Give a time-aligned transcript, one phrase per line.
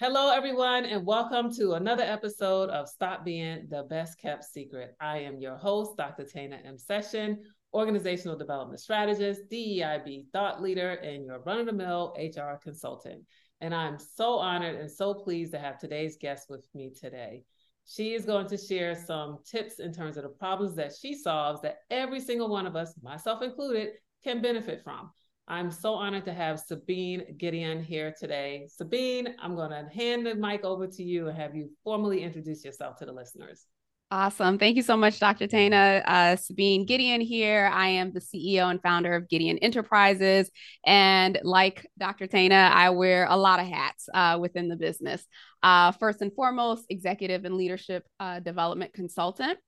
[0.00, 4.94] Hello, everyone, and welcome to another episode of Stop Being the Best Kept Secret.
[5.00, 6.22] I am your host, Dr.
[6.22, 6.78] Tana M.
[6.78, 7.42] Session,
[7.74, 13.24] organizational development strategist, DEIB thought leader, and your run of the mill HR consultant.
[13.60, 17.42] And I'm so honored and so pleased to have today's guest with me today.
[17.84, 21.60] She is going to share some tips in terms of the problems that she solves
[21.62, 25.10] that every single one of us, myself included, can benefit from.
[25.50, 28.68] I'm so honored to have Sabine Gedeon here today.
[28.68, 32.62] Sabine, I'm going to hand the mic over to you and have you formally introduce
[32.64, 33.64] yourself to the listeners.
[34.10, 34.58] Awesome.
[34.58, 35.46] Thank you so much, Dr.
[35.46, 36.02] Tana.
[36.06, 37.70] Uh, Sabine Gedeon here.
[37.72, 40.50] I am the CEO and founder of Gedeon Enterprises.
[40.84, 42.26] And like Dr.
[42.26, 45.26] Tana, I wear a lot of hats uh, within the business.
[45.62, 49.58] Uh, first and foremost, executive and leadership uh, development consultant.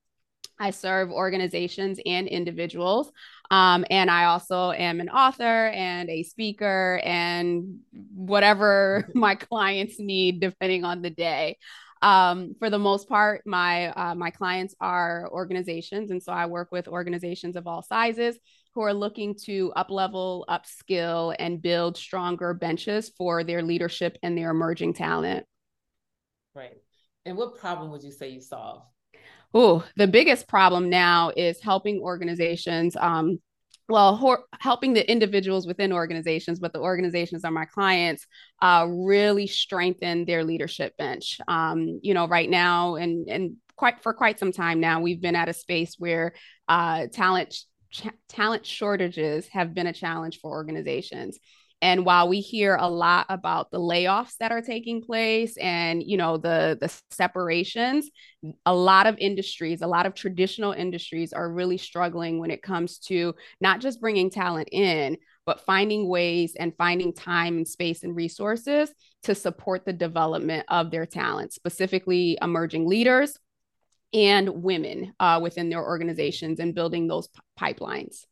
[0.61, 3.11] I serve organizations and individuals.
[3.51, 7.81] Um, and I also am an author and a speaker and
[8.15, 11.57] whatever my clients need, depending on the day
[12.03, 16.73] um, for the most part, my uh, my clients are organizations, and so I work
[16.73, 18.39] with organizations of all sizes
[18.75, 24.39] who are looking to up level, upskill, and build stronger benches for their leadership and
[24.39, 25.45] their emerging talent.
[26.55, 26.79] Right.
[27.27, 28.83] And what problem would you say you solve?
[29.53, 33.41] Oh, the biggest problem now is helping organizations um,
[33.89, 38.27] well ho- helping the individuals within organizations but the organizations are my clients
[38.63, 41.41] uh, really strengthen their leadership bench.
[41.49, 45.37] Um, you know right now and and quite for quite some time now we've been
[45.37, 46.35] at a space where
[46.69, 47.57] uh, talent
[47.91, 51.39] ch- talent shortages have been a challenge for organizations
[51.83, 56.17] and while we hear a lot about the layoffs that are taking place and you
[56.17, 58.11] know the the separations,
[58.67, 62.99] a lot of industries, a lot of traditional industries are really struggling when it comes
[62.99, 68.15] to not just bringing talent in, but finding ways and finding time and space and
[68.15, 68.93] resources
[69.23, 73.39] to support the development of their talent, specifically emerging leaders
[74.13, 78.27] and women uh, within their organizations and building those p- pipelines.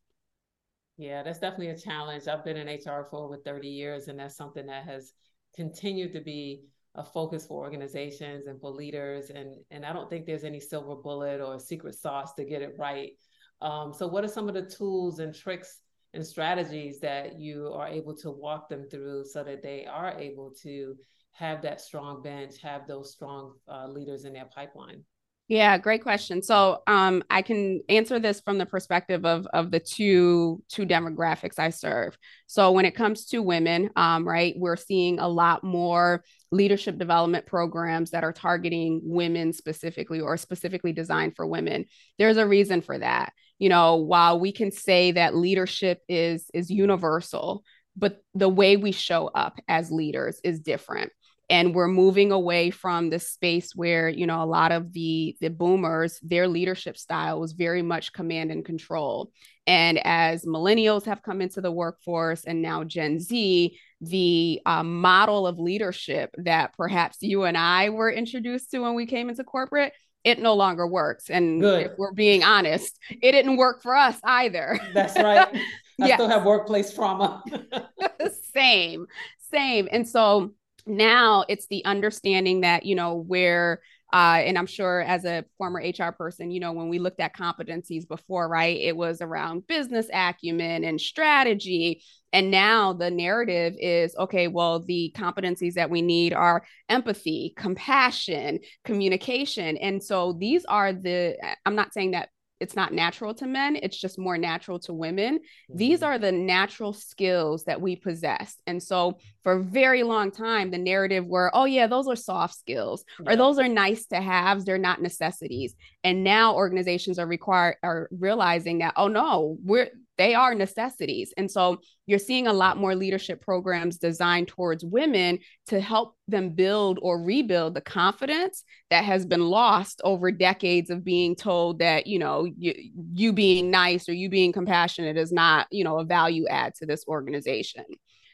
[0.98, 2.26] Yeah, that's definitely a challenge.
[2.26, 5.12] I've been in HR for over 30 years, and that's something that has
[5.54, 6.64] continued to be
[6.96, 9.30] a focus for organizations and for leaders.
[9.30, 12.74] And, and I don't think there's any silver bullet or secret sauce to get it
[12.78, 13.12] right.
[13.60, 15.82] Um, so, what are some of the tools and tricks
[16.14, 20.52] and strategies that you are able to walk them through so that they are able
[20.62, 20.96] to
[21.30, 25.04] have that strong bench, have those strong uh, leaders in their pipeline?
[25.48, 26.42] Yeah, great question.
[26.42, 31.58] So um, I can answer this from the perspective of of the two two demographics
[31.58, 32.18] I serve.
[32.46, 36.22] So when it comes to women, um, right, we're seeing a lot more
[36.52, 41.86] leadership development programs that are targeting women specifically or specifically designed for women.
[42.18, 43.32] There's a reason for that.
[43.58, 47.64] You know, while we can say that leadership is is universal,
[47.96, 51.10] but the way we show up as leaders is different
[51.50, 55.50] and we're moving away from the space where you know a lot of the the
[55.50, 59.30] boomers their leadership style was very much command and control.
[59.66, 65.46] And as millennials have come into the workforce and now gen z the uh, model
[65.46, 69.92] of leadership that perhaps you and i were introduced to when we came into corporate
[70.24, 71.30] it no longer works.
[71.30, 71.86] And Good.
[71.86, 74.78] if we're being honest it didn't work for us either.
[74.92, 75.48] That's right.
[76.00, 76.16] I yes.
[76.16, 77.42] still have workplace trauma.
[78.54, 79.06] Same
[79.50, 79.88] same.
[79.90, 80.52] And so
[80.88, 85.80] now it's the understanding that you know where uh, and I'm sure as a former
[85.80, 90.08] HR person, you know, when we looked at competencies before, right, it was around business
[90.12, 92.02] acumen and strategy.
[92.32, 98.60] And now the narrative is okay, well, the competencies that we need are empathy, compassion,
[98.84, 99.76] communication.
[99.76, 103.96] And so these are the, I'm not saying that it's not natural to men it's
[103.96, 105.76] just more natural to women mm-hmm.
[105.76, 110.70] these are the natural skills that we possess and so for a very long time
[110.70, 113.32] the narrative were oh yeah those are soft skills yeah.
[113.32, 115.74] or those are nice to haves they're not necessities
[116.04, 121.32] and now organizations are required are realizing that oh no we're they are necessities.
[121.36, 126.50] And so you're seeing a lot more leadership programs designed towards women to help them
[126.50, 132.06] build or rebuild the confidence that has been lost over decades of being told that,
[132.06, 132.74] you know, you,
[133.14, 136.86] you being nice or you being compassionate is not, you know, a value add to
[136.86, 137.84] this organization.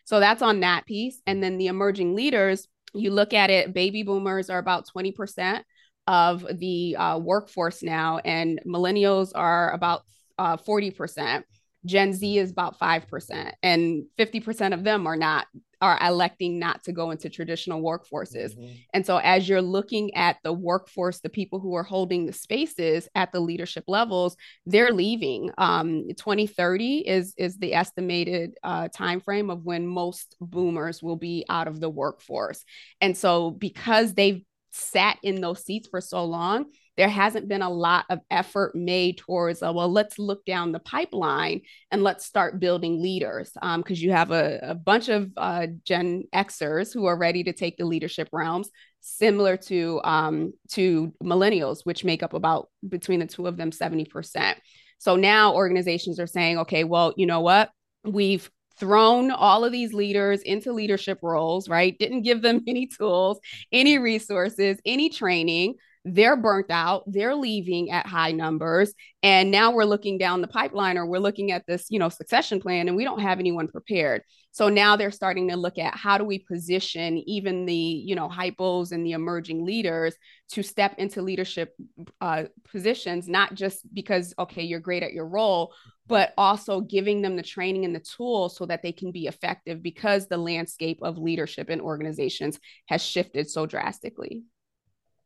[0.05, 1.21] So that's on that piece.
[1.27, 5.63] And then the emerging leaders, you look at it, baby boomers are about 20%
[6.07, 10.03] of the uh, workforce now, and millennials are about
[10.39, 11.43] uh, 40%.
[11.87, 15.47] Gen Z is about 5%, and 50% of them are not
[15.85, 18.57] are electing not to go into traditional workforces.
[18.57, 18.73] Mm-hmm.
[18.95, 23.07] And so as you're looking at the workforce, the people who are holding the spaces
[23.15, 24.35] at the leadership levels,
[24.65, 25.51] they're leaving.
[25.59, 31.45] Um, 2030 is is the estimated uh, time frame of when most boomers will be
[31.51, 32.65] out of the workforce.
[33.03, 34.43] And so because they've
[34.73, 39.19] sat in those seats for so long, there hasn't been a lot of effort made
[39.19, 43.51] towards, uh, well, let's look down the pipeline and let's start building leaders.
[43.53, 47.53] Because um, you have a, a bunch of uh, Gen Xers who are ready to
[47.53, 48.71] take the leadership realms,
[49.01, 54.55] similar to um, to millennials, which make up about between the two of them 70%.
[54.99, 57.71] So now organizations are saying, okay, well, you know what?
[58.05, 58.49] We've
[58.79, 61.99] thrown all of these leaders into leadership roles, right?
[61.99, 63.41] Didn't give them any tools,
[63.73, 65.75] any resources, any training
[66.05, 68.93] they're burnt out they're leaving at high numbers
[69.23, 72.61] and now we're looking down the pipeline or we're looking at this you know succession
[72.61, 74.23] plan and we don't have anyone prepared.
[74.53, 78.29] So now they're starting to look at how do we position even the you know
[78.29, 80.15] hypos and the emerging leaders
[80.51, 81.75] to step into leadership
[82.21, 85.73] uh, positions not just because okay you're great at your role
[86.07, 89.83] but also giving them the training and the tools so that they can be effective
[89.83, 94.43] because the landscape of leadership in organizations has shifted so drastically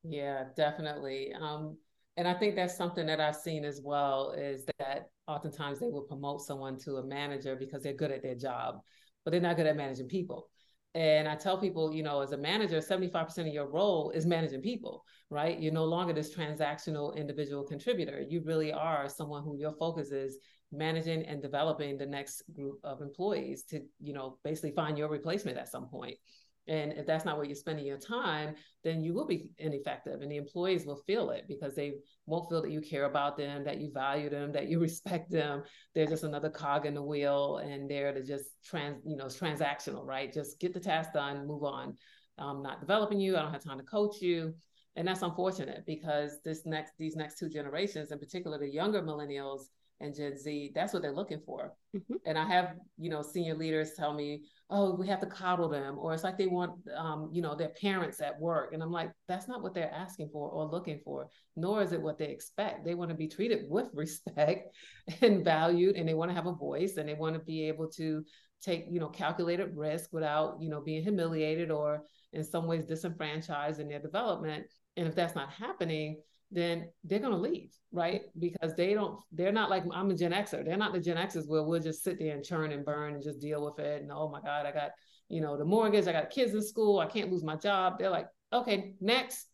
[0.09, 1.33] yeah, definitely.
[1.39, 1.77] Um,
[2.17, 6.03] and I think that's something that I've seen as well is that oftentimes they will
[6.03, 8.81] promote someone to a manager because they're good at their job,
[9.25, 10.49] but they're not good at managing people.
[10.95, 14.63] And I tell people, you know, as a manager, 75% of your role is managing
[14.63, 15.61] people, right?
[15.61, 18.25] You're no longer this transactional individual contributor.
[18.27, 20.39] You really are someone who your focus is
[20.73, 25.59] managing and developing the next group of employees to, you know, basically find your replacement
[25.59, 26.17] at some point.
[26.69, 28.55] And if that's not where you're spending your time,
[28.85, 31.95] then you will be ineffective and the employees will feel it because they
[32.27, 35.63] won't feel that you care about them, that you value them, that you respect them.
[35.95, 40.05] They're just another cog in the wheel and they're to just trans, you know, transactional,
[40.05, 40.33] right?
[40.33, 41.97] Just get the task done, move on.
[42.37, 43.37] I'm not developing you.
[43.37, 44.55] I don't have time to coach you.
[44.95, 49.63] And that's unfortunate because this next, these next two generations, in particular the younger millennials
[50.01, 51.73] and Gen Z, that's what they're looking for.
[51.97, 52.15] Mm-hmm.
[52.25, 55.99] And I have, you know, senior leaders tell me, oh, we have to coddle them,
[55.99, 58.73] or it's like they want, um, you know, their parents at work.
[58.73, 62.01] And I'm like, that's not what they're asking for or looking for, nor is it
[62.01, 62.85] what they expect.
[62.85, 64.75] They want to be treated with respect
[65.21, 67.89] and valued, and they want to have a voice, and they want to be able
[67.93, 68.25] to
[68.63, 72.03] take, you know, calculated risk without, you know, being humiliated or
[72.33, 74.67] in some ways disenfranchised in their development.
[74.97, 78.23] And if that's not happening, then they're going to leave, right?
[78.39, 80.65] Because they don't, they're not like I'm a Gen Xer.
[80.65, 83.23] They're not the Gen Xers where we'll just sit there and churn and burn and
[83.23, 84.03] just deal with it.
[84.03, 84.91] And oh my God, I got,
[85.29, 87.99] you know, the mortgage, I got kids in school, I can't lose my job.
[87.99, 89.49] They're like, okay, next.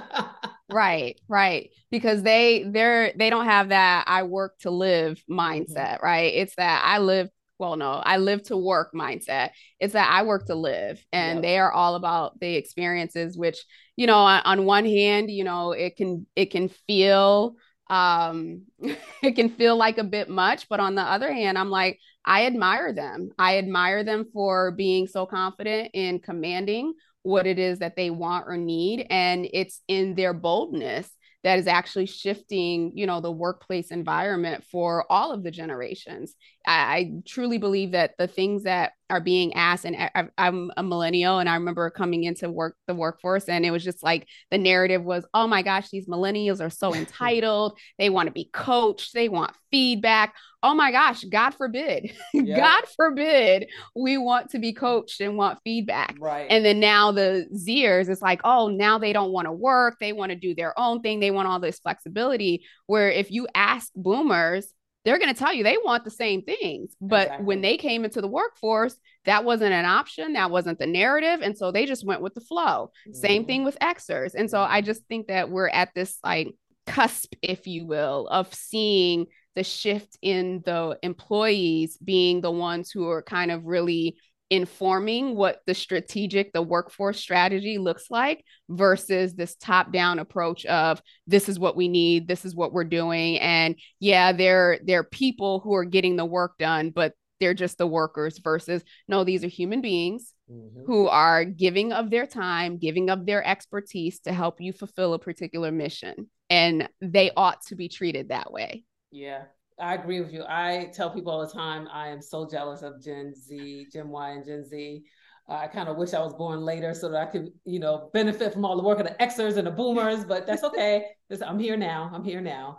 [0.70, 1.70] right, right.
[1.90, 5.40] Because they they're they don't have that I work to live mm-hmm.
[5.40, 6.04] mindset, mm-hmm.
[6.04, 6.34] right?
[6.34, 7.28] It's that I live
[7.62, 9.50] well, no, I live to work mindset.
[9.78, 11.42] It's that I work to live, and yep.
[11.42, 13.38] they are all about the experiences.
[13.38, 13.64] Which
[13.94, 17.54] you know, on, on one hand, you know, it can it can feel
[17.88, 18.62] um
[19.22, 22.46] it can feel like a bit much, but on the other hand, I'm like I
[22.46, 23.30] admire them.
[23.38, 28.46] I admire them for being so confident in commanding what it is that they want
[28.48, 31.08] or need, and it's in their boldness
[31.44, 36.34] that is actually shifting you know the workplace environment for all of the generations.
[36.66, 40.82] I, I truly believe that the things that are being asked and I, i'm a
[40.82, 44.56] millennial and i remember coming into work the workforce and it was just like the
[44.56, 47.78] narrative was oh my gosh these millennials are so entitled.
[47.98, 49.14] They want to be coached.
[49.14, 50.34] They want feedback.
[50.62, 52.12] Oh my gosh god forbid.
[52.34, 52.56] Yeah.
[52.56, 56.16] god forbid we want to be coached and want feedback.
[56.18, 56.46] Right.
[56.48, 59.96] And then now the zers it's like oh now they don't want to work.
[60.00, 61.20] They want to do their own thing.
[61.20, 62.64] They want all this flexibility.
[62.86, 64.72] Where if you ask boomers
[65.04, 66.94] they're going to tell you they want the same things.
[67.00, 67.46] But exactly.
[67.46, 70.34] when they came into the workforce, that wasn't an option.
[70.34, 71.40] That wasn't the narrative.
[71.42, 72.90] And so they just went with the flow.
[73.08, 73.12] Mm-hmm.
[73.12, 74.34] Same thing with Xers.
[74.34, 76.54] And so I just think that we're at this like
[76.86, 83.08] cusp, if you will, of seeing the shift in the employees being the ones who
[83.08, 84.16] are kind of really
[84.52, 91.00] informing what the strategic the workforce strategy looks like versus this top down approach of
[91.26, 95.60] this is what we need this is what we're doing and yeah they're they're people
[95.60, 99.48] who are getting the work done but they're just the workers versus no these are
[99.48, 100.84] human beings mm-hmm.
[100.84, 105.18] who are giving of their time giving of their expertise to help you fulfill a
[105.18, 109.44] particular mission and they ought to be treated that way yeah
[109.80, 110.44] I agree with you.
[110.48, 114.30] I tell people all the time I am so jealous of Gen Z, Gen Y,
[114.30, 115.02] and Gen Z.
[115.48, 118.10] Uh, I kind of wish I was born later so that I could, you know,
[118.12, 121.06] benefit from all the work of the Xers and the Boomers, but that's okay.
[121.44, 122.10] I'm here now.
[122.14, 122.78] I'm here now.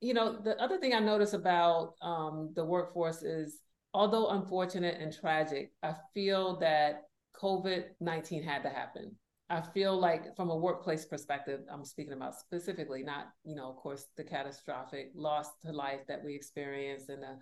[0.00, 3.60] you know, the other thing I notice about um, the workforce is,
[3.94, 7.04] although unfortunate and tragic, I feel that
[7.40, 9.14] COVID 19 had to happen.
[9.50, 13.76] I feel like from a workplace perspective, I'm speaking about specifically, not, you know, of
[13.76, 17.36] course, the catastrophic loss to life that we experienced and the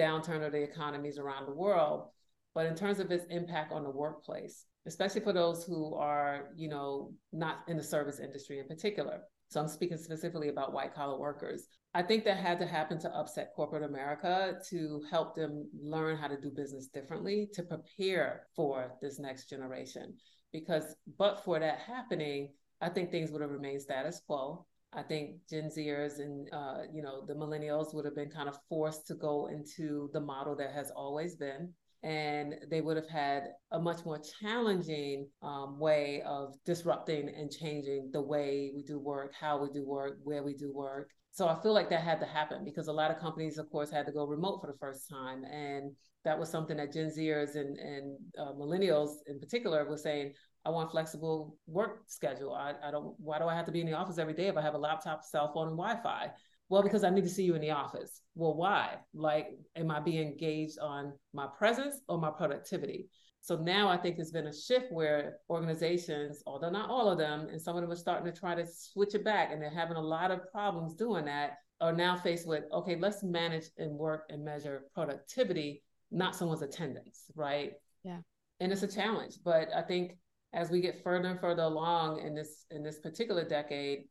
[0.00, 2.08] downturn of the economies around the world,
[2.54, 6.68] but in terms of its impact on the workplace, especially for those who are, you
[6.68, 9.22] know, not in the service industry in particular.
[9.48, 11.68] So I'm speaking specifically about white collar workers.
[11.94, 16.28] I think that had to happen to upset corporate America to help them learn how
[16.28, 20.14] to do business differently, to prepare for this next generation.
[20.54, 24.64] Because, but for that happening, I think things would have remained status quo.
[24.92, 28.56] I think Gen Zers and uh, you know the millennials would have been kind of
[28.68, 31.72] forced to go into the model that has always been,
[32.04, 38.10] and they would have had a much more challenging um, way of disrupting and changing
[38.12, 41.10] the way we do work, how we do work, where we do work.
[41.34, 43.90] So I feel like that had to happen because a lot of companies, of course,
[43.90, 45.90] had to go remote for the first time, and
[46.24, 50.32] that was something that Gen Zers and and uh, millennials in particular were saying.
[50.66, 52.54] I want flexible work schedule.
[52.54, 53.14] I, I don't.
[53.18, 54.78] Why do I have to be in the office every day if I have a
[54.78, 56.30] laptop, cell phone, and Wi-Fi?
[56.68, 58.20] Well, because I need to see you in the office.
[58.34, 58.96] Well, why?
[59.12, 63.08] Like, am I being engaged on my presence or my productivity?
[63.42, 67.48] So now I think there's been a shift where organizations, although not all of them,
[67.50, 69.98] and some of them are starting to try to switch it back, and they're having
[69.98, 74.22] a lot of problems doing that, are now faced with, okay, let's manage and work
[74.30, 77.72] and measure productivity, not someone's attendance, right?
[78.02, 78.20] Yeah.
[78.60, 80.16] And it's a challenge, but I think
[80.54, 84.04] as we get further and further along in this in this particular decade,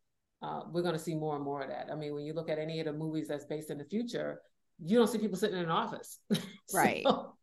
[0.44, 1.88] uh, we're going to see more and more of that.
[1.92, 4.42] I mean, when you look at any of the movies that's based in the future,
[4.84, 6.20] you don't see people sitting in an office.
[6.74, 7.04] Right.
[7.06, 7.34] so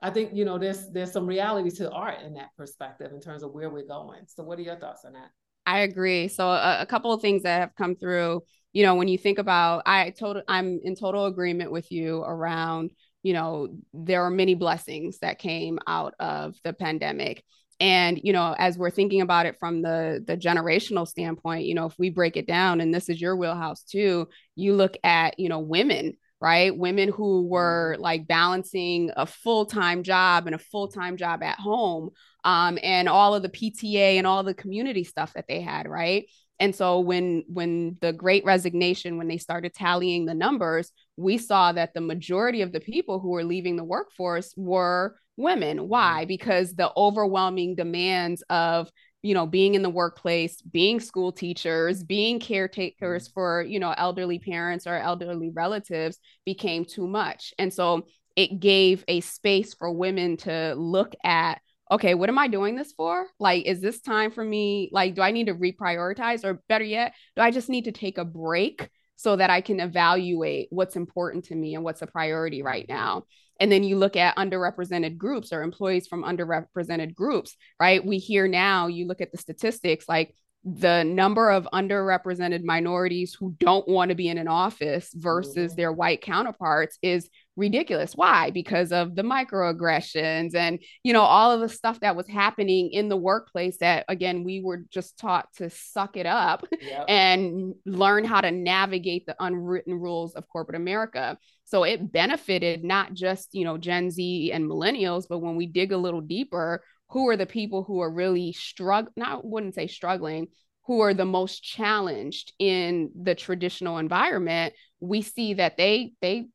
[0.00, 3.42] I think you know there's there's some reality to art in that perspective in terms
[3.42, 4.22] of where we're going.
[4.26, 5.30] So, what are your thoughts on that?
[5.66, 6.28] I agree.
[6.28, 8.42] So, a, a couple of things that have come through.
[8.72, 12.92] You know, when you think about, I total, I'm in total agreement with you around.
[13.22, 17.44] You know, there are many blessings that came out of the pandemic
[17.80, 21.86] and you know as we're thinking about it from the the generational standpoint you know
[21.86, 25.48] if we break it down and this is your wheelhouse too you look at you
[25.48, 28.02] know women right women who were mm-hmm.
[28.02, 32.10] like balancing a full-time job and a full-time job at home
[32.44, 36.26] um, and all of the pta and all the community stuff that they had right
[36.60, 41.72] and so when when the great resignation when they started tallying the numbers we saw
[41.72, 45.88] that the majority of the people who were leaving the workforce were women.
[45.88, 46.20] Why?
[46.20, 46.28] Mm-hmm.
[46.28, 48.88] Because the overwhelming demands of
[49.22, 53.32] you know being in the workplace being school teachers being caretakers mm-hmm.
[53.34, 58.06] for you know elderly parents or elderly relatives became too much and so
[58.36, 61.60] it gave a space for women to look at
[61.90, 65.20] okay what am i doing this for like is this time for me like do
[65.20, 68.88] i need to reprioritize or better yet do i just need to take a break
[69.18, 73.24] so that i can evaluate what's important to me and what's a priority right now
[73.60, 78.04] and then you look at underrepresented groups or employees from underrepresented groups, right?
[78.04, 80.34] We hear now, you look at the statistics like
[80.64, 85.92] the number of underrepresented minorities who don't want to be in an office versus their
[85.92, 87.28] white counterparts is
[87.58, 88.12] ridiculous.
[88.14, 88.50] Why?
[88.50, 93.08] Because of the microaggressions and, you know, all of the stuff that was happening in
[93.08, 97.04] the workplace that, again, we were just taught to suck it up yep.
[97.08, 101.36] and learn how to navigate the unwritten rules of corporate America.
[101.64, 105.92] So it benefited not just, you know, Gen Z and millennials, but when we dig
[105.92, 110.48] a little deeper, who are the people who are really struggling, not wouldn't say struggling,
[110.84, 116.46] who are the most challenged in the traditional environment, we see that they they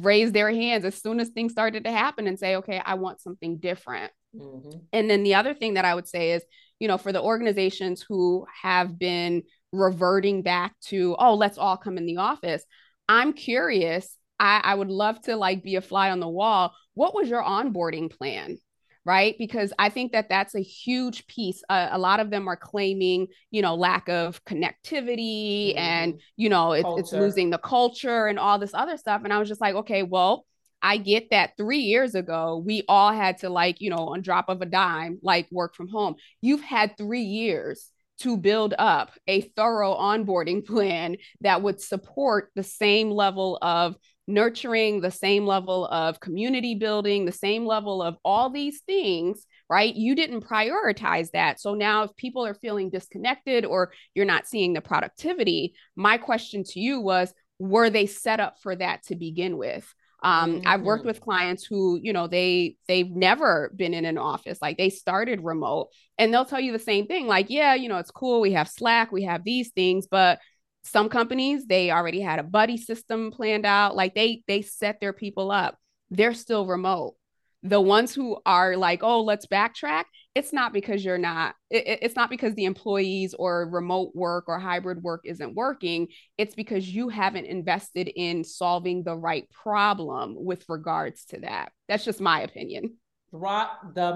[0.00, 3.20] raise their hands as soon as things started to happen and say, okay, I want
[3.20, 4.12] something different.
[4.34, 4.78] Mm-hmm.
[4.92, 6.42] And then the other thing that I would say is,
[6.78, 11.98] you know, for the organizations who have been reverting back to, oh, let's all come
[11.98, 12.64] in the office,
[13.08, 14.16] I'm curious.
[14.38, 16.74] I, I would love to like be a fly on the wall.
[16.94, 18.58] What was your onboarding plan?
[19.04, 19.34] Right?
[19.38, 21.62] Because I think that that's a huge piece.
[21.68, 25.78] Uh, a lot of them are claiming, you know, lack of connectivity mm-hmm.
[25.78, 29.22] and, you know, it, it's losing the culture and all this other stuff.
[29.24, 30.46] And I was just like, okay, well,
[30.80, 34.48] I get that three years ago, we all had to, like, you know, on drop
[34.48, 36.16] of a dime, like work from home.
[36.40, 37.90] You've had three years
[38.20, 45.00] to build up a thorough onboarding plan that would support the same level of nurturing,
[45.00, 49.94] the same level of community building, the same level of all these things, right?
[49.94, 51.60] You didn't prioritize that.
[51.60, 56.62] So now, if people are feeling disconnected or you're not seeing the productivity, my question
[56.64, 59.92] to you was were they set up for that to begin with?
[60.22, 60.68] Um, mm-hmm.
[60.68, 61.08] I've worked mm-hmm.
[61.08, 65.42] with clients who, you know, they they've never been in an office, like they started
[65.42, 68.52] remote, and they'll tell you the same thing, like, yeah, you know, it's cool, we
[68.52, 70.38] have Slack, we have these things, but
[70.84, 75.12] some companies they already had a buddy system planned out like they they set their
[75.12, 75.78] people up.
[76.10, 77.14] They're still remote.
[77.62, 82.16] The ones who are like oh let's backtrack it's not because you're not it, it's
[82.16, 86.08] not because the employees or remote work or hybrid work isn't working.
[86.38, 91.72] It's because you haven't invested in solving the right problem with regards to that.
[91.88, 92.96] That's just my opinion.
[93.30, 94.14] Drop the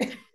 [0.00, 0.16] mic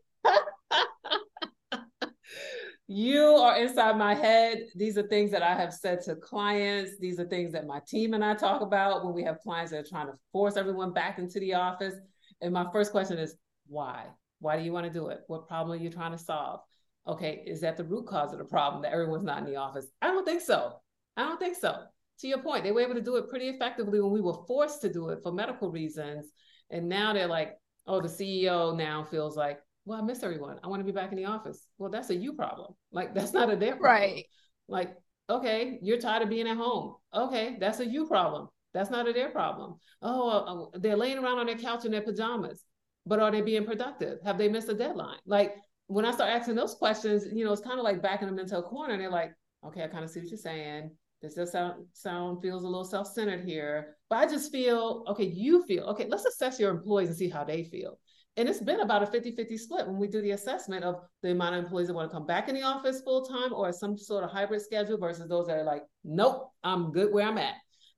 [2.88, 7.20] you are inside my head these are things that i have said to clients these
[7.20, 9.90] are things that my team and i talk about when we have clients that are
[9.90, 11.96] trying to force everyone back into the office
[12.42, 14.06] and my first question is why
[14.40, 15.22] why do you want to do it?
[15.28, 16.62] What problem are you trying to solve?
[17.08, 19.88] Okay, is that the root cause of the problem that everyone's not in the office?
[20.02, 20.74] I don't think so.
[21.18, 21.76] I don't think so.
[22.20, 24.82] To your point, they were able to do it pretty effectively when we were forced
[24.82, 26.28] to do it for medical reasons.
[26.70, 27.54] And now they're like,
[27.88, 30.60] oh, the CEO now feels like, well, I miss everyone.
[30.64, 31.66] I want to be back in the office.
[31.78, 32.74] Well, that's a you problem.
[32.92, 34.02] Like, that's not a their problem.
[34.02, 34.26] Right.
[34.68, 34.96] Like,
[35.30, 36.96] okay, you're tired of being at home.
[37.14, 38.50] Okay, that's a you problem.
[38.74, 39.76] That's not a their problem.
[40.02, 42.64] Oh, uh, uh they're laying around on their couch in their pajamas
[43.06, 44.20] but are they being productive?
[44.24, 45.20] Have they missed a deadline?
[45.26, 45.56] Like
[45.88, 48.58] when I start asking those questions, you know, it's kind of like backing them into
[48.58, 49.32] a corner and they're like,
[49.66, 50.92] okay, I kind of see what you're saying.
[51.22, 55.66] This does sound, sound feels a little self-centered here, but I just feel, okay, you
[55.66, 57.98] feel, okay, let's assess your employees and see how they feel.
[58.38, 61.56] And it's been about a 50-50 split when we do the assessment of the amount
[61.56, 64.30] of employees that want to come back in the office full-time or some sort of
[64.30, 67.54] hybrid schedule versus those that are like, nope, I'm good where I'm at.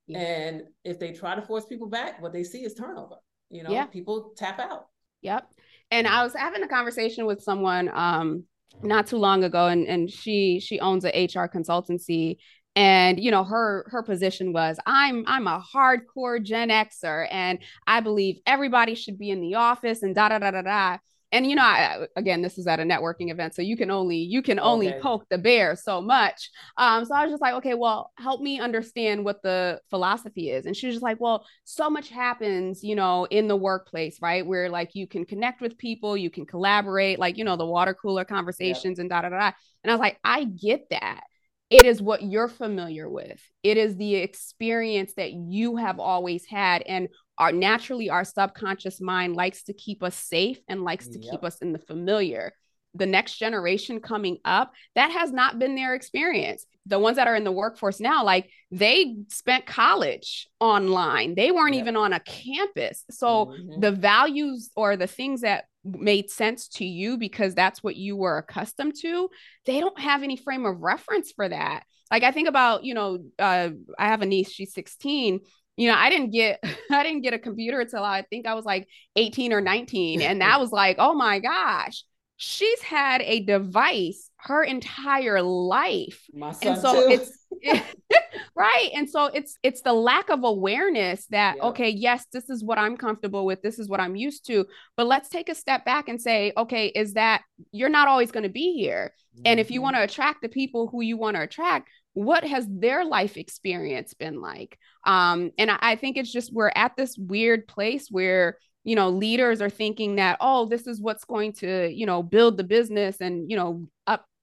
[0.06, 0.20] Yeah.
[0.20, 3.16] And if they try to force people back, what they see is turnover.
[3.50, 3.86] You know, yeah.
[3.86, 4.86] people tap out.
[5.22, 5.50] Yep.
[5.92, 8.44] And I was having a conversation with someone um
[8.84, 12.38] not too long ago and and she she owns a HR consultancy
[12.78, 18.00] and you know her her position was i'm i'm a hardcore gen xer and i
[18.00, 20.98] believe everybody should be in the office and da da da da da.
[21.34, 24.20] And you know I, again this is at a networking event so you can only
[24.20, 25.00] you can only okay.
[25.02, 26.50] poke the bear so much.
[26.78, 30.66] Um so i was just like okay well help me understand what the philosophy is.
[30.66, 34.46] And she was just like well so much happens you know in the workplace right
[34.46, 37.94] where like you can connect with people you can collaborate like you know the water
[37.94, 39.00] cooler conversations yep.
[39.00, 39.52] and da da da.
[39.84, 41.24] And i was like i get that
[41.70, 46.82] it is what you're familiar with it is the experience that you have always had
[46.84, 51.32] and our naturally our subconscious mind likes to keep us safe and likes to yep.
[51.32, 52.54] keep us in the familiar
[52.94, 57.36] the next generation coming up that has not been their experience the ones that are
[57.36, 61.84] in the workforce now like they spent college online they weren't yep.
[61.84, 63.80] even on a campus so mm-hmm.
[63.82, 68.38] the values or the things that made sense to you because that's what you were
[68.38, 69.30] accustomed to
[69.66, 73.20] they don't have any frame of reference for that like i think about you know
[73.40, 75.40] uh, i have a niece she's 16
[75.78, 76.60] you know, I didn't get
[76.92, 80.42] I didn't get a computer until I think I was like 18 or 19 and
[80.42, 82.04] that was like, "Oh my gosh,
[82.36, 86.26] she's had a device her entire life."
[86.74, 87.14] and so too.
[87.14, 87.46] it's
[88.58, 88.90] right.
[88.94, 91.64] And so it's it's the lack of awareness that yeah.
[91.66, 94.66] okay, yes, this is what I'm comfortable with, this is what I'm used to,
[94.96, 98.44] but let's take a step back and say, okay, is that you're not always going
[98.44, 99.14] to be here.
[99.36, 99.44] Mm-hmm.
[99.46, 99.84] And if you mm-hmm.
[99.84, 104.16] want to attract the people who you want to attract, what has their life experience
[104.16, 108.58] been like um, and I, I think it's just we're at this weird place where
[108.84, 112.58] you know leaders are thinking that oh this is what's going to you know build
[112.58, 113.88] the business and you know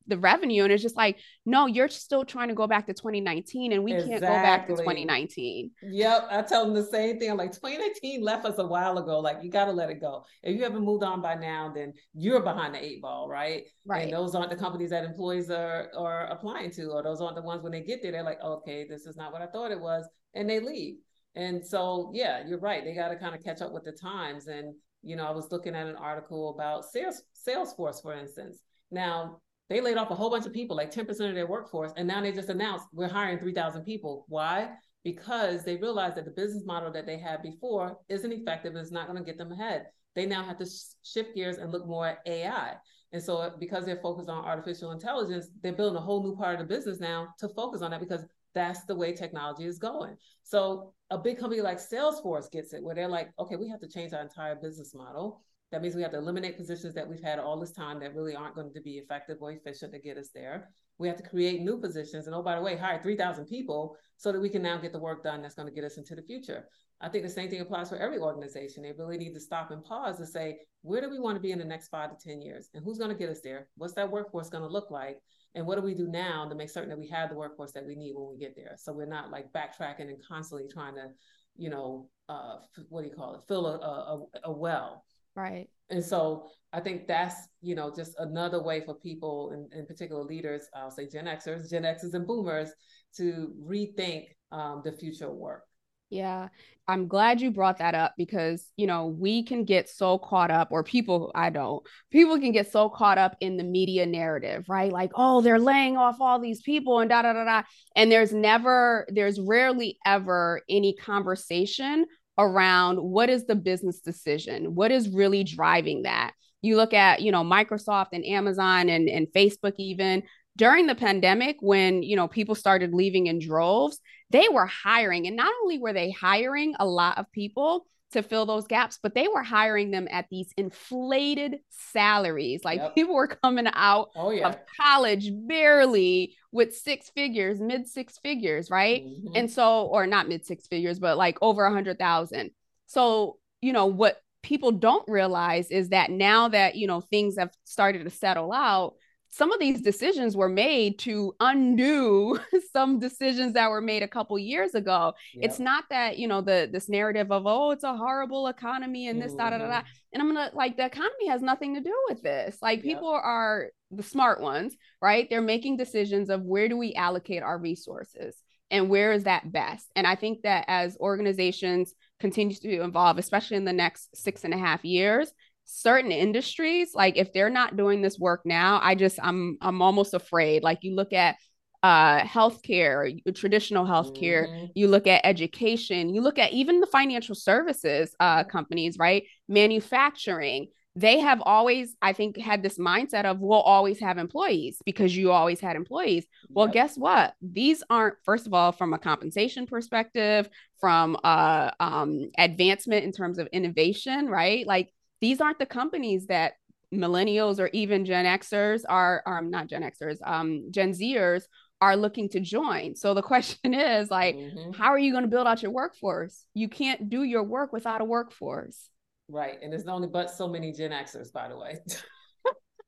[0.06, 3.72] the revenue and it's just like no you're still trying to go back to 2019
[3.72, 4.10] and we exactly.
[4.10, 7.30] can't go back to 2019 yep i tell them the same thing.
[7.30, 9.20] I'm like 2019 left us a while ago.
[9.20, 10.24] Like you got to let it go.
[10.42, 13.64] If you haven't moved on by now then you're behind the eight ball right?
[13.86, 14.04] Right.
[14.04, 17.42] and those aren't the companies that employees are are applying to or those aren't the
[17.42, 19.80] ones when they get there they're like okay this is not what i thought it
[19.80, 20.96] was and they leave.
[21.34, 22.84] And so yeah you're right.
[22.84, 25.52] They got to kind of catch up with the times and you know i was
[25.52, 28.60] looking at an article about sales salesforce for instance.
[28.90, 31.92] Now they laid off a whole bunch of people, like 10% of their workforce.
[31.96, 34.24] And now they just announced we're hiring 3,000 people.
[34.28, 34.70] Why?
[35.02, 38.92] Because they realized that the business model that they had before isn't effective and it's
[38.92, 39.86] not going to get them ahead.
[40.14, 40.66] They now have to
[41.02, 42.74] shift gears and look more at AI.
[43.12, 46.66] And so, because they're focused on artificial intelligence, they're building a whole new part of
[46.66, 48.24] the business now to focus on that because
[48.54, 50.16] that's the way technology is going.
[50.42, 53.88] So, a big company like Salesforce gets it, where they're like, okay, we have to
[53.88, 55.42] change our entire business model.
[55.74, 58.36] That means we have to eliminate positions that we've had all this time that really
[58.36, 60.70] aren't going to be effective or efficient to get us there.
[60.98, 62.28] We have to create new positions.
[62.28, 65.00] And oh, by the way, hire 3,000 people so that we can now get the
[65.00, 66.68] work done that's going to get us into the future.
[67.00, 68.84] I think the same thing applies for every organization.
[68.84, 71.50] They really need to stop and pause to say, where do we want to be
[71.50, 72.70] in the next five to 10 years?
[72.72, 73.66] And who's going to get us there?
[73.76, 75.18] What's that workforce going to look like?
[75.56, 77.84] And what do we do now to make certain that we have the workforce that
[77.84, 78.76] we need when we get there?
[78.76, 81.08] So we're not like backtracking and constantly trying to,
[81.56, 82.58] you know, uh,
[82.90, 83.40] what do you call it?
[83.48, 85.04] Fill a, a, a well
[85.36, 85.68] Right.
[85.90, 90.22] And so I think that's, you know, just another way for people, in, in particular
[90.22, 92.70] leaders, I'll say Gen Xers, Gen Xers and boomers,
[93.16, 95.62] to rethink um, the future of work.
[96.10, 96.48] Yeah,
[96.86, 100.68] I'm glad you brought that up because, you know, we can get so caught up,
[100.70, 104.92] or people, I don't, people can get so caught up in the media narrative, right?
[104.92, 107.62] Like, oh, they're laying off all these people and da da da da.
[107.96, 112.04] And there's never, there's rarely ever any conversation
[112.38, 114.74] around what is the business decision?
[114.74, 116.32] What is really driving that?
[116.62, 120.22] You look at, you know, Microsoft and Amazon and, and Facebook, even
[120.56, 125.36] during the pandemic when you know people started leaving in droves they were hiring and
[125.36, 129.28] not only were they hiring a lot of people to fill those gaps but they
[129.28, 132.94] were hiring them at these inflated salaries like yep.
[132.94, 134.48] people were coming out oh, yeah.
[134.48, 139.34] of college barely with six figures mid six figures right mm-hmm.
[139.34, 142.50] and so or not mid six figures but like over a hundred thousand
[142.86, 147.50] so you know what people don't realize is that now that you know things have
[147.64, 148.94] started to settle out
[149.34, 152.38] some of these decisions were made to undo
[152.72, 155.12] some decisions that were made a couple years ago.
[155.34, 155.44] Yep.
[155.44, 159.20] It's not that, you know, the this narrative of oh, it's a horrible economy and
[159.20, 159.38] this mm-hmm.
[159.38, 159.78] da da da da.
[159.78, 159.86] Mm-hmm.
[160.12, 162.58] And I'm gonna like the economy has nothing to do with this.
[162.62, 162.94] Like yep.
[162.94, 165.28] people are the smart ones, right?
[165.28, 168.36] They're making decisions of where do we allocate our resources
[168.70, 169.90] and where is that best.
[169.96, 174.54] And I think that as organizations continue to evolve, especially in the next six and
[174.54, 175.32] a half years,
[175.64, 180.14] certain industries like if they're not doing this work now i just i'm i'm almost
[180.14, 180.62] afraid.
[180.62, 181.36] Like you look at
[181.82, 184.66] uh healthcare traditional healthcare mm-hmm.
[184.74, 189.24] you look at education you look at even the financial services uh companies right?
[189.48, 195.16] Manufacturing they have always i think had this mindset of we'll always have employees because
[195.16, 196.26] you always had employees.
[196.48, 196.74] Well yep.
[196.74, 197.34] guess what?
[197.42, 200.48] These aren't first of all from a compensation perspective
[200.80, 204.66] from uh um advancement in terms of innovation right?
[204.66, 204.90] Like
[205.24, 206.52] these aren't the companies that
[206.92, 211.44] millennials or even Gen Xers are, are not Gen Xers, um, Gen Zers
[211.80, 212.94] are looking to join.
[212.94, 214.72] So the question is like, mm-hmm.
[214.72, 216.44] how are you going to build out your workforce?
[216.52, 218.90] You can't do your work without a workforce.
[219.28, 219.56] Right.
[219.62, 221.78] And there's only but so many Gen Xers, by the way.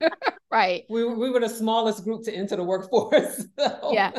[0.50, 0.84] right.
[0.90, 3.46] We, we were the smallest group to enter the workforce.
[3.58, 3.92] So.
[3.94, 4.12] Yeah.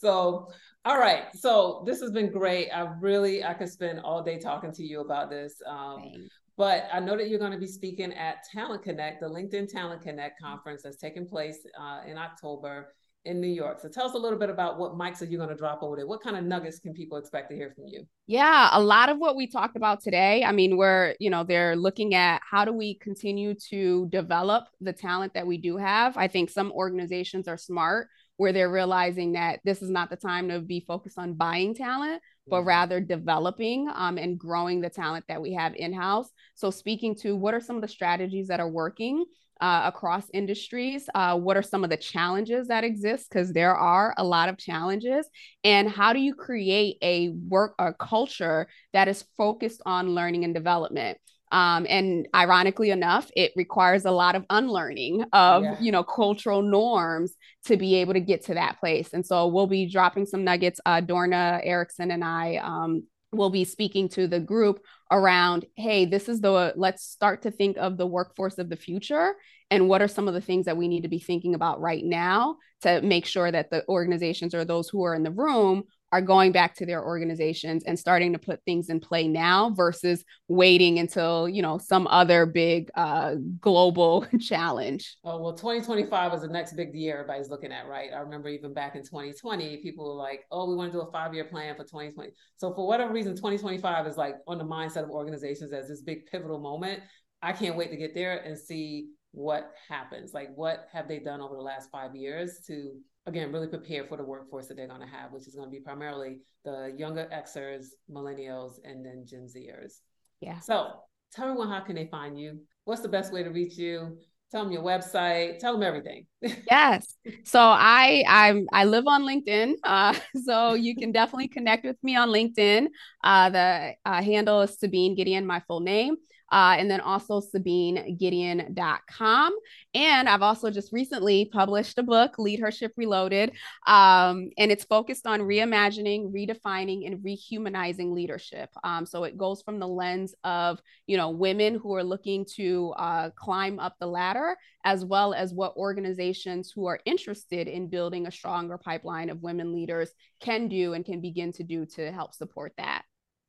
[0.00, 0.48] so,
[0.84, 1.26] all right.
[1.36, 2.70] So this has been great.
[2.70, 5.54] I really, I could spend all day talking to you about this.
[5.64, 9.70] Um, but I know that you're going to be speaking at Talent Connect, the LinkedIn
[9.70, 13.78] Talent Connect conference that's taking place uh, in October in New York.
[13.80, 15.94] So tell us a little bit about what mics are you going to drop over
[15.96, 16.06] there?
[16.06, 18.04] What kind of nuggets can people expect to hear from you?
[18.26, 20.42] Yeah, a lot of what we talked about today.
[20.42, 24.92] I mean, we're, you know, they're looking at how do we continue to develop the
[24.92, 26.16] talent that we do have.
[26.16, 28.08] I think some organizations are smart
[28.42, 32.20] where they're realizing that this is not the time to be focused on buying talent,
[32.48, 32.68] but mm-hmm.
[32.68, 36.28] rather developing um, and growing the talent that we have in house.
[36.56, 39.26] So, speaking to what are some of the strategies that are working
[39.60, 41.08] uh, across industries?
[41.14, 43.28] Uh, what are some of the challenges that exist?
[43.30, 45.28] Because there are a lot of challenges.
[45.62, 50.52] And how do you create a work or culture that is focused on learning and
[50.52, 51.16] development?
[51.52, 55.80] Um, and ironically enough, it requires a lot of unlearning of yeah.
[55.80, 57.34] you know cultural norms
[57.66, 59.10] to be able to get to that place.
[59.12, 60.80] And so we'll be dropping some nuggets.
[60.84, 66.28] Uh, Dorna Erickson and I um, will be speaking to the group around hey this
[66.28, 69.34] is the let's start to think of the workforce of the future
[69.70, 72.04] and what are some of the things that we need to be thinking about right
[72.04, 76.20] now to make sure that the organizations or those who are in the room are
[76.20, 80.98] going back to their organizations and starting to put things in play now versus waiting
[80.98, 85.16] until you know some other big uh, global challenge.
[85.24, 88.10] Oh well 2025 is the next big year everybody's looking at right?
[88.14, 91.10] I remember even back in 2020 people were like oh we want to do a
[91.10, 95.10] five-year plan for 2020 so for whatever reason 2025 is like on the mindset of
[95.10, 97.00] organizations as this big pivotal moment.
[97.40, 100.32] I can't wait to get there and see what happens.
[100.32, 102.92] Like what have they done over the last five years to
[103.26, 105.70] again, really prepare for the workforce that they're going to have, which is going to
[105.70, 110.00] be primarily the younger Xers, millennials, and then Gen Zers.
[110.40, 110.58] Yeah.
[110.60, 110.92] So
[111.32, 112.60] tell everyone how can they find you?
[112.84, 114.18] What's the best way to reach you?
[114.50, 115.60] Tell them your website.
[115.60, 116.26] Tell them everything.
[116.42, 117.16] yes.
[117.44, 119.76] So I I'm I live on LinkedIn.
[119.82, 122.88] Uh, so you can definitely connect with me on LinkedIn.
[123.24, 126.16] Uh, the uh, handle is Sabine Gedeon, my full name
[126.52, 129.58] uh, and then also SabineGedeon.com.
[129.94, 133.52] And I've also just recently published a book, LeadHership Reloaded,
[133.86, 138.68] um, and it's focused on reimagining, redefining, and rehumanizing leadership.
[138.84, 142.92] Um, so it goes from the lens of you know women who are looking to
[142.98, 148.26] uh, climb up the ladder, as well as what organizations who are interested in building
[148.26, 150.10] a stronger pipeline of women leaders
[150.40, 153.04] can do and can begin to do to help support that.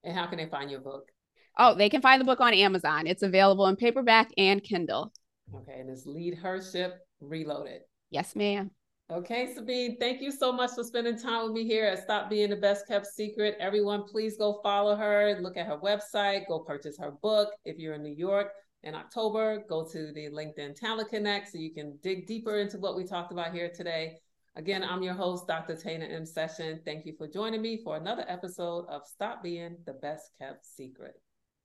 [0.05, 1.11] And how can they find your book?
[1.57, 3.05] Oh, they can find the book on Amazon.
[3.05, 5.11] It's available in paperback and Kindle.
[5.53, 7.81] Okay, and it's Lead Her Ship Reloaded.
[8.09, 8.71] Yes, ma'am.
[9.11, 12.49] Okay, Sabine, thank you so much for spending time with me here at Stop Being
[12.49, 13.55] the Best Kept Secret.
[13.59, 17.49] Everyone, please go follow her, look at her website, go purchase her book.
[17.65, 21.73] If you're in New York in October, go to the LinkedIn Talent Connect so you
[21.73, 24.17] can dig deeper into what we talked about here today.
[24.55, 25.75] Again, I'm your host, Dr.
[25.75, 26.25] Tana M.
[26.25, 26.79] Session.
[26.85, 31.15] Thank you for joining me for another episode of Stop Being the Best Kept Secret.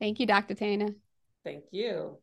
[0.01, 0.55] Thank you, Dr.
[0.55, 0.95] Tana.
[1.45, 2.19] Thank you.